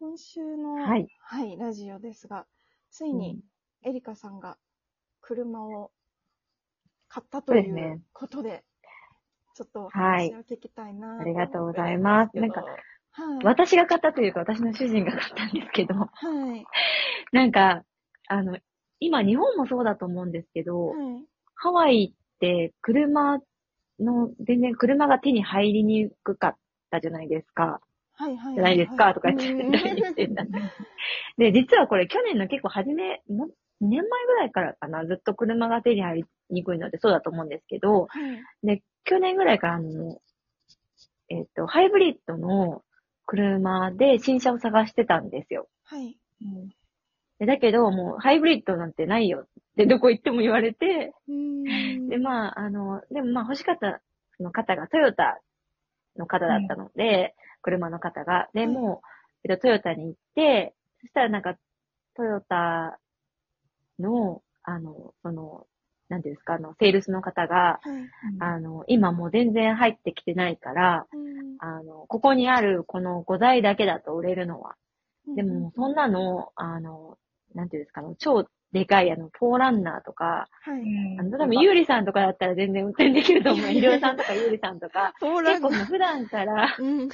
[0.00, 1.08] 今週の、はい。
[1.20, 2.46] はい、ラジオですが、
[2.90, 3.40] ついに、
[3.82, 4.56] エリカさんが
[5.20, 5.90] 車を
[7.08, 8.62] 買ったというそうですねことで、
[9.56, 13.44] ちょっとおはい話を聞きたいな、ありがとうございますなんかはい。
[13.44, 16.08] 私が買ったというか、私の主人が買ったんですけど、は
[16.56, 16.64] い。
[17.32, 17.82] なんか、
[18.28, 18.56] あの、
[19.00, 21.24] 今日本もそうだと思うんですけど、はい。
[21.56, 23.40] ハワイって車
[23.98, 26.56] の、全然車が手に入りにくかっ
[26.90, 27.80] たじゃないですか。
[28.18, 28.36] はい。
[28.36, 28.54] はい。
[28.54, 30.44] じゃないですか、とか言って、うん何言ってんだ。
[31.38, 33.46] で、実はこれ去年の結構初め、も
[33.80, 38.08] 2年前ぐらいからかな、ずっと車が手に入りにくいのでそうだと思うんですけど、は
[38.62, 38.66] い。
[38.66, 40.20] で、去年ぐらいからあの、
[41.28, 42.82] えっ、と、ハイブリッドの
[43.24, 45.68] 車で新車を探してたんですよ。
[45.84, 46.18] はい。
[47.38, 52.08] でだけど、もうハイブリッドなんてないよってどこ行っても言われて、うん。
[52.08, 54.00] で、まあ、あの、でもまあ欲しかった
[54.36, 55.40] その方がトヨタ
[56.16, 58.48] の方だったので、車の方が。
[58.54, 59.08] で、はいもう、
[59.44, 61.56] えっと、トヨタに行って、そしたらなんか、
[62.14, 62.98] トヨタ
[63.98, 65.66] の、あの、その、
[66.08, 68.08] なんていうんですか、あの、セールスの方が、はい。
[68.40, 74.76] あの、今もう全然入ってきてないから、うんあの、ここにあるこの5台だけだと売れるのは。
[75.34, 77.18] でも、そんなの、あの、
[77.54, 81.18] なんていうんですか、あの超でかい、あの、フォーランナーとか、はい。
[81.18, 83.66] あの、多分、ゆうりさんとかだったら全然運転できると思う。
[83.72, 87.08] ひろさんとかゆうりさんとか、結構普段から、うん。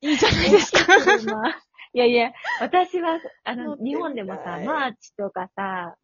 [0.00, 0.84] いいじゃないですか。
[1.18, 1.48] 車
[1.94, 5.96] いやいや、私は、あの、日本でもさ、マーチとかさ、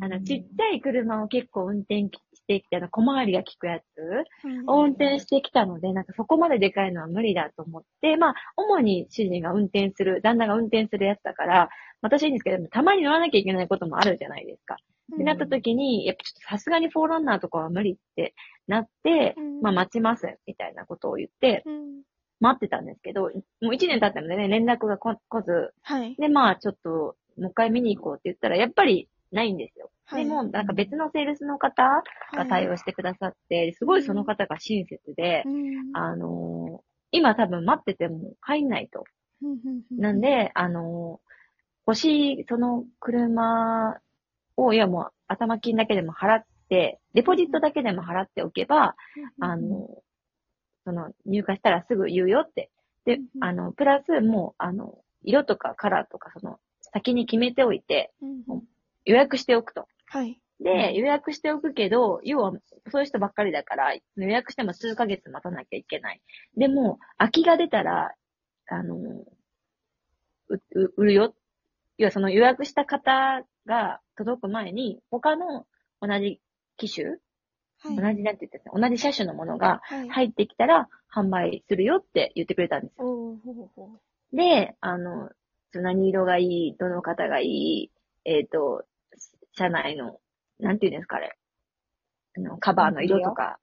[0.00, 2.10] あの、うんちっちゃい車を結構運転し
[2.46, 3.84] てきて、あの、小回りが利くやつ
[4.44, 11.68] うんを運転してきたので、なんかそこまででかいのは無理だと思って、まあ、主に主人が運転する、旦那が運転するやつだから、
[12.00, 14.76] 私はいいんですけど、たまに乗らなきゃいけないこともあるじゃないですか。
[15.14, 18.34] ってなった時に、やっぱちょっとさすがにフォーランナーとかは無理って
[18.66, 22.02] なって、うんまあ待ちます、みたいなことを言って、うん。
[22.44, 26.14] 待ってたんですけど、もう一年経ったのでね、連絡がこ来ず、はい。
[26.16, 29.90] で、まあちょっと、もう一回見に行こうって言ったら、やっぱりないんですよ。
[30.04, 30.24] はい。
[30.24, 35.96] でも、なんか別のセールスの方が対応してくださって、すごいその方が親切で、うん。
[35.96, 36.84] あのー
[37.16, 39.04] 今多分待ってても入んないと。
[40.00, 41.34] なん、で、あのー
[41.86, 44.00] 欲しい、その車
[44.56, 48.96] を、いやもう頭金だけでも払って、デポジットだけでも払っておけば、
[49.38, 49.88] あの、
[50.84, 52.70] その、入荷したらすぐ言うよって。
[53.04, 58.62] であの、プラスもう、あの、色とかカラーとか、その、先に決めておいて、うん
[59.06, 59.86] 予約しておくと。
[60.06, 60.40] はい。
[60.60, 62.52] で、予約しておくけど、要は、
[62.90, 66.22] そういう人ばっかりだから、予約しても数ヶ月待たなきゃいけない。
[66.56, 68.14] でも、空きが出たら、
[68.68, 71.34] あの、う、う売るよ。
[71.98, 75.66] 要はその予約した方が届く前に、他の
[76.00, 76.40] 同じ
[76.76, 77.20] 機種、はい。
[77.84, 80.08] 同じなんて言ってた同じ車種のものがはい。
[80.08, 83.38] 入ってきたら販売するよって言ってくれたんですよ。
[84.32, 85.30] で、あの、
[85.72, 87.90] 何色がいい、どの方がいい、
[88.24, 88.84] えっ、と、
[89.56, 90.18] 車内の、
[90.58, 91.36] なんていうんですか、あれ。
[92.36, 93.58] あの、カバーの色とか、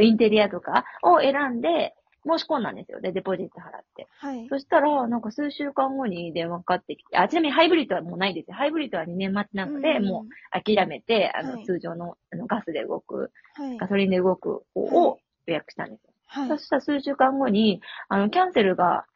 [0.00, 1.94] インテリアとかを選んで、
[2.26, 3.00] 申し込んだんですよ。
[3.00, 4.08] で、デポジット払って。
[4.18, 4.46] はい。
[4.48, 8.56] そしたら、なんか数週間後に電話かかってきて、あ、ちなみにハイブリッドはもうないですよ。
[8.56, 13.76] ハイブリッドは2年待ちなので、んもう諦めて、あの、はい通常のあのガスで動く、はい。
[13.76, 16.12] ガソリンで動く方はを予約したんですよ。
[16.26, 16.48] はい。
[16.48, 19.06] そしたら数週間後に、あの、キャンセルが、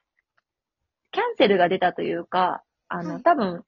[1.11, 3.65] キャンセルが出たというか、あの、はい多分、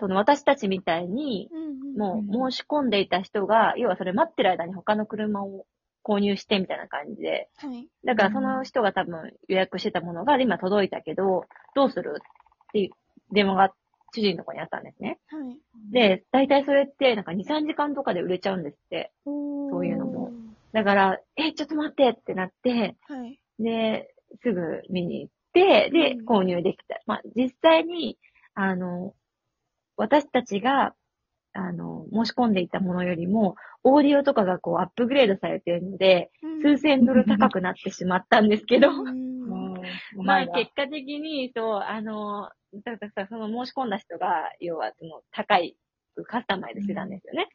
[0.00, 1.50] その私たちみたいに、
[1.96, 5.66] もう申し込んでいた人が、要はそれ待ってる間に他の車を
[6.08, 7.86] 購入してみたいな感じで、はい。
[8.04, 12.90] だからその人が多分予約してたものが今届いたけど、どうするっていう
[13.32, 13.74] 電話が
[14.14, 15.18] 主人のとこにあったんですね。
[15.28, 15.58] はい。
[15.92, 19.12] で、大体それってなんか2、3時間とかで売れちゃうんですって。
[19.24, 20.32] そそういうのも。
[20.72, 23.40] だから、え、ちょっと待ってってなって、はい。
[23.58, 27.00] で、すぐ見に行って、でうん、購入できた。
[27.06, 28.18] まあ、実際に、
[28.54, 29.14] あの、
[29.96, 30.94] 私たちが、
[31.58, 36.30] あの、申し込んでいたものよりも、オーディオとかがこうアップグレードされているので、
[36.62, 39.74] 数千ドル高くなってしまったんですけど、うん。
[40.24, 42.50] まあ結果的に、そう、あの、
[42.84, 45.76] だからさ、その申し込んだ人が、要はその高い
[46.24, 47.48] カスタマイズしてたんですよね。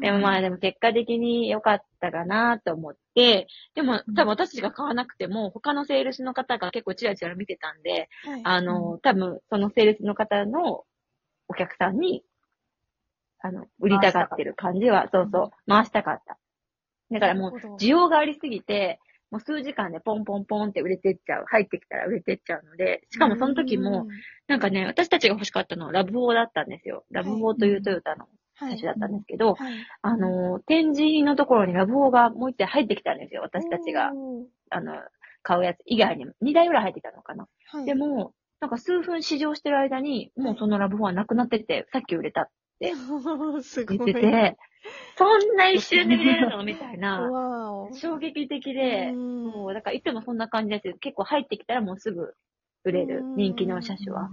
[0.00, 8.40] でもまあでも結果的に良かったかなと思って、でも多分私たちが買わなくても、他のセールスの方が結構チラチラ見てたんで、はい。
[8.44, 10.84] あの、多分そのセールスの方の
[11.48, 12.22] お客さんに、
[13.46, 16.38] あの、売りたがってる感じは、そうそう、回したかった。
[17.10, 18.98] だからもう、需要がありすぎて、
[19.30, 21.44] もう数時間でポンポンポンって売れてっちゃう。
[21.48, 24.06] 入ってきたら売れてっちゃうので、しかもその時も、
[24.46, 27.04] なんかね、私たちが欲しかったのはラブ4だったんですよ。
[27.10, 28.26] ラブ4というトヨタの
[28.58, 33.42] 車種だったんですけど、はいはい、あの、展示のところにラブ4がもう一台入ってきたんですよ。
[33.42, 34.12] 私たちが、
[34.70, 34.94] あの、
[35.42, 36.32] 買うやつ以外にも。
[36.42, 37.48] 2台ぐらい入ってきたのかな。
[37.66, 42.92] はい、でも、なんか数分試乗してる間に、もうそのラブ4はなくなってて、さっき売れたって
[43.88, 44.56] 言ってて、
[45.16, 46.64] そんな一瞬で見れるの？
[46.64, 47.30] みたいな、
[47.94, 50.98] 衝撃的で、もう、だからいつもそんな感じです。
[50.98, 52.34] 結構入ってきたらもうすぐ
[52.84, 54.28] 売れる、人気の車種は。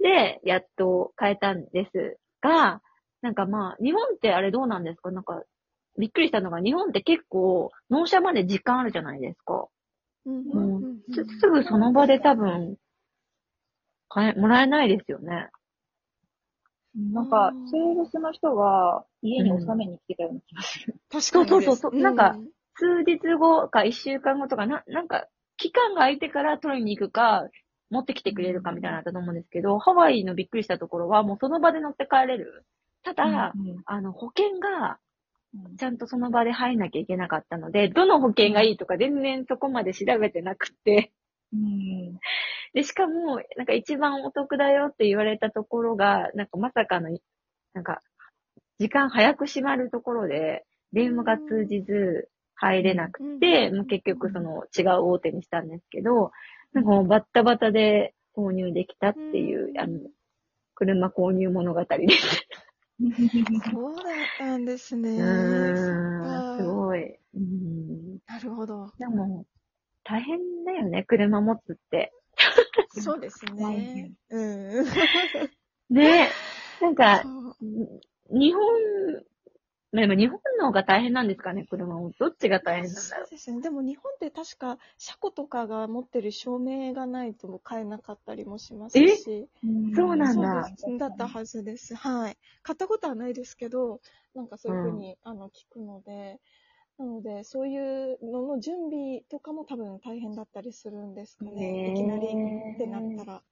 [0.00, 2.80] で、やっと変えたんですが、
[3.20, 5.10] なんかまあ、日本ってあれどうなんですか？
[5.10, 5.42] なんか、
[5.98, 9.68] びっくりしたのが、日本って結構、納車まで時間あるじゃないですか。
[10.26, 10.82] うん、
[11.12, 12.76] すすぐその場で多分、
[14.08, 15.50] 買え、もらえないですよね。
[16.94, 20.94] なんか、セールスの人が家に納めに来てたような気がする。
[21.10, 21.48] 確かに。
[21.48, 22.00] そうそうそう。
[22.00, 22.36] なんか、
[22.74, 27.48] 数日後か一週間後とか、な、なんか、期間が空いてから取りに行くか、
[27.90, 32.64] 持ってきてくれるかみたいなのだったと思うんですけど、ハワイのびっくりしたところは、もうその場で乗って帰れる。
[33.04, 34.98] ただ、うんうん、あの、保険が、
[35.78, 41.12] ちゃんとその場で入んなきゃいけなかったので、どの保険がいいとか全然そこまで調べてなくて、
[41.52, 42.01] うん、
[42.74, 47.10] で、しかも、なんか一番お得だよって言われたところが、なんかまさかの、
[47.74, 48.02] なんか、
[48.78, 56.30] 時間早く閉まるところで、電話が通じず入れなくて、もう結局その違う大手にしたんですけど、
[56.72, 60.00] なんかもうバッタバタで購入できたっていう、あの、
[60.74, 62.46] 車購入物語です。
[63.70, 64.04] そうだっ
[64.38, 65.18] たんですね。
[66.58, 67.16] すごい。
[67.34, 68.92] うん、なるほど。
[68.98, 69.46] でも、
[70.04, 72.12] 大変だよね、車持つって。
[73.00, 74.12] そうですね。
[74.30, 74.84] うん。
[75.90, 76.30] ね
[76.80, 77.22] なんか、
[78.30, 78.62] 日本、
[79.92, 82.10] まあ、日本の方が大変なんですかね、車を。
[82.18, 83.26] どっちが大変なんだろう。
[83.26, 83.60] そうですね。
[83.60, 89.48] でも日本って確か、車庫とかが持ってる証明がないと買えなかったりもしますし。
[89.94, 90.70] そうなんだ。
[90.98, 91.94] だったはずです。
[91.94, 92.38] はい。
[92.62, 94.00] 買ったことはないですけど、
[94.34, 96.40] なんかそういうふうに、うん、あの聞くので、
[97.02, 101.82] なので、そういうのの準備とかも多分大変だったりするんですかね。
[101.84, 103.42] いきなりってなったら。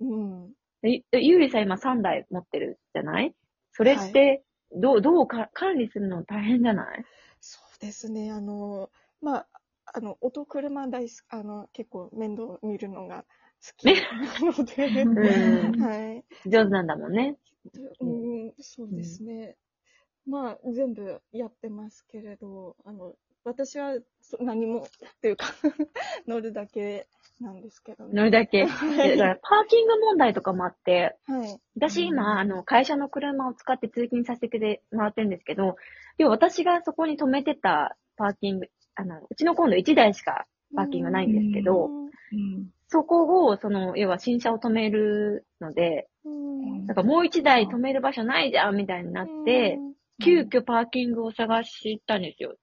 [0.00, 0.52] うん。
[0.82, 3.34] ゆうりさん今3台持ってるじゃない？
[3.72, 4.44] それって、
[4.76, 7.04] どう、どうか管理するの大変じゃない？
[7.40, 8.30] そうですね。
[8.30, 8.90] あの、
[9.22, 9.46] まあ、
[9.94, 13.24] あの、音車大好き、あの、結構面倒見るのが
[13.66, 16.24] 好きなので、うん、 はい。
[16.44, 17.36] 上手なんだもんね。
[18.00, 19.56] うん、そうですね。
[20.26, 23.94] まあ、全部やってますけれど、あの、私は
[24.40, 25.46] 何も、っていうか
[26.26, 27.06] 乗るだけ
[27.40, 28.10] なんですけどね。
[28.12, 28.66] 乗るだけ。
[28.66, 35.76] だからパーキング問題とかもあって、はい、私今、あの、会社の車を使って通勤させてもらってるんですけど、
[36.18, 38.66] 要は私がそこに止めてたパーキング、
[38.96, 46.08] あの、うちの今度1台しかパーキングないんですけど、うん、そこを、その、要は新車を止めるので、
[46.86, 49.78] だからもう1台止める場所ないじゃん、みたいになって、
[50.22, 52.56] 急遽パーキングを探したんですよ。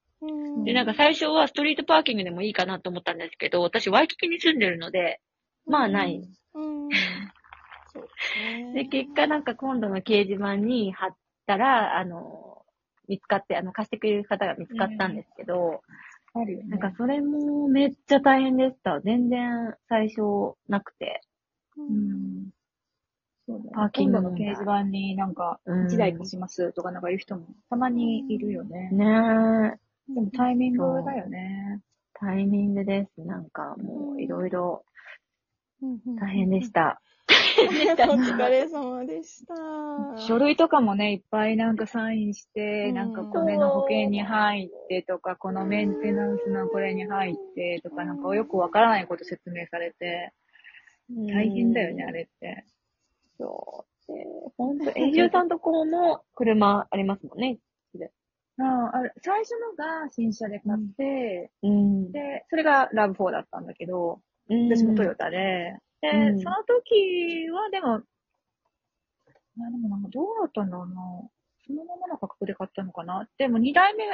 [0.64, 5.22] で、なんか最初はストリートパーキングでもいいかなと思ったんですけど、私ワイキキに住んでるので、
[5.66, 6.22] まあない。
[8.74, 11.16] で、結果なんか今度の掲示板に貼っ
[11.46, 12.64] たら、あの、
[13.08, 15.82] 見つかって、あの、貸してくれる方が見つかったんですけど、
[16.34, 16.70] あるよね。
[16.70, 19.00] なんかそれもめっちゃ大変でした。
[19.00, 21.22] 全然最初なくて。
[21.78, 22.50] うん
[23.48, 23.70] そうだね。
[23.74, 28.90] パーキングの掲示板になんか、1台貸しますとかなんか言う人もたまにいるよね。
[28.92, 29.06] ね
[30.10, 30.14] え。
[30.14, 31.82] でもタイミングだよね。
[32.14, 33.22] タイミングです。
[33.22, 34.84] なんかもういろいろ
[36.20, 37.02] 大変でした。
[37.58, 39.56] お疲れ様でした。
[40.20, 50.34] 書類とかもね、いっぱいなんかサインして、なんかこれの保険に入ってとか、このメンテナンスのこれに入ってとか、なんかよくわからないこと説明されて、
[51.10, 52.66] 大変だよね、あれって。
[53.38, 54.14] そう。
[54.14, 54.26] で、
[54.58, 57.60] ほんと、永住さんとこも車ありますもんね。
[58.58, 67.98] ああ、最初のが新車で買って、うん、で、それがラブ4だったんだけど、うん、私もトヨタで、で、うん、その時はでも、
[69.58, 70.96] いやでもなんかどうだったんだろうな。
[71.68, 73.28] そのままの価格で買ったのかな。
[73.38, 74.06] でも2代目、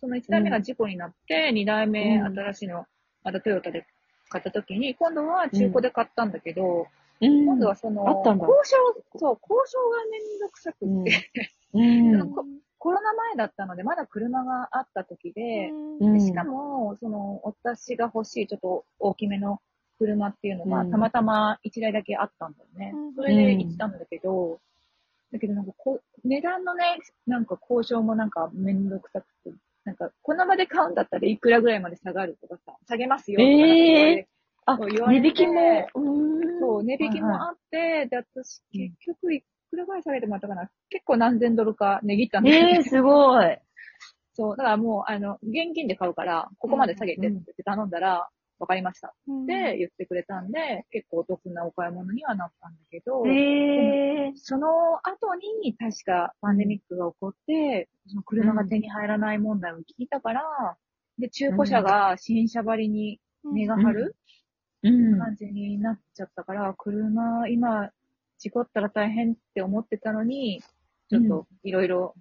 [0.00, 2.86] その1代目が事故になって、2代目新しいの、
[3.24, 3.86] またトヨタで
[4.28, 6.86] 買った時に、今度は中古で買ったんだけど、
[7.20, 11.30] 今度はその、交渉、そう、交渉がめんどくさくて、
[11.74, 12.34] うん。
[12.78, 19.62] コロナ前だったので、まだ車があった時で、でしかも、その、私が欲しいちょっと大きめの
[19.98, 22.92] 車っていうのが、たまたま1台だけあったんだよね。
[23.16, 24.60] それで行ったんだけど、
[25.32, 34.28] だけどなんかこう、値段のね、なんか交渉もなんかめんどくさくて、なんか、この場で買うんだったらいくらぐらいまで下がるとかさ、下げますよとかええ
[34.66, 35.88] あ、そう言われて値引きも、
[36.60, 40.70] そう、値引きもあって、で、私、結局、いくらぐらい下げてもらったかな？
[40.88, 43.58] 結構何千ドルか値切ったんだけど、ええすごい。
[44.34, 48.28] そう、だからもう、あの、現金で買うから、ここまで下げてって頼んだら、
[48.58, 49.08] わかりました。
[49.08, 53.30] って言ってくれたんで、結構お得なお買い物にはなったんだけど、え
[54.28, 60.76] えその後に確かパンデミックが起こって、その車が手に入らない問題を聞いたから、
[61.18, 63.20] で、中古車が新車張りに
[63.52, 64.12] 値が張るうん。
[64.90, 67.90] 感じになっちゃったから、車、今、
[68.38, 70.62] 事故ったら大変って思ってたのに、
[71.08, 72.14] ちょっといろいろ、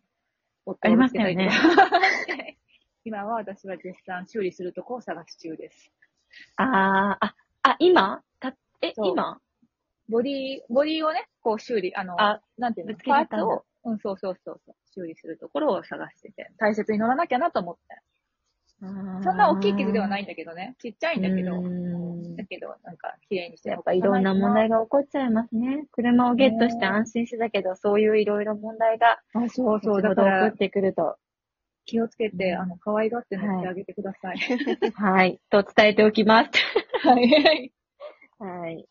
[0.79, 1.47] ありましたよね。
[1.47, 2.57] ね。
[3.03, 5.91] 今は私は絶賛修理するとこを探し中です。
[6.55, 8.21] ああ、あ、あ、今？
[8.39, 9.41] た、え、今？
[10.07, 17.81] ボディ、ボディをね、こう修理、あの、あなんていうのパーツを、うん、そうそうそうそう、修理するところを探してて、大切に乗らなきゃなと思って。
[18.79, 21.61] そんな大きい傷ではないいんだけどね、ちっちゃいんだけど、
[22.43, 25.85] だけど、なんか、綺麗にしてやっぱいろんな問題が起こっちゃいますね。
[25.91, 31.17] 車をゲットして安心してたけど、そういういろいろ問題が、あ、そうそう、だからど起こってくると。
[31.85, 34.37] 気をつけて、うんあの、可愛がって乗ってあげてください。
[34.95, 35.39] はい。
[35.49, 36.51] と伝えておきます。
[37.07, 37.73] はい。
[38.39, 38.87] はい。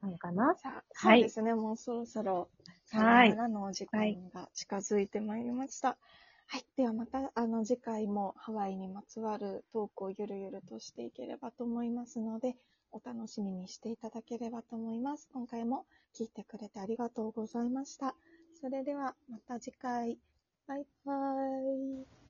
[0.00, 0.18] はい。
[0.18, 0.54] かな
[0.92, 2.48] そはいうですね、もうそろそろ、はい
[2.90, 5.98] さよならのお時間が近づいてまいりました。
[6.50, 6.64] はい。
[6.78, 12.56] ではまた、あの、次回もハワイにまつわるトークをゆるゆるとしていければと思いますので、
[12.90, 15.28] お楽しみにしていただければと思います。
[15.34, 15.84] 今回も
[16.18, 18.14] 聞いてくれてありがとうございました。
[18.62, 20.18] それでは、また次回。
[20.66, 22.27] バイバーイ。